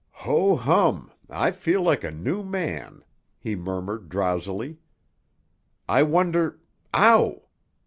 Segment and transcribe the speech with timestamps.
[0.25, 1.11] "Ho, hum!
[1.29, 3.03] I feel like a new man,"
[3.37, 4.79] he murmured drowsily.
[5.87, 7.43] "I wonder—ow!"